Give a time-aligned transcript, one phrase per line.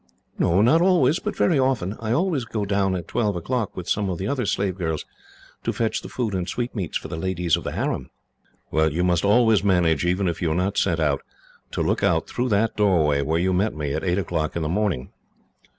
[0.39, 1.95] "Not always, but very often.
[1.99, 5.05] I always go down at twelve o'clock, with some of the other slave girls,
[5.63, 8.09] to fetch the food and sweetmeats for the ladies of the harem."
[8.71, 11.21] "Well, you must always manage, even if you are not sent out,
[11.73, 14.67] to look out through that doorway where you met me, at eight o'clock in the
[14.69, 15.11] morning.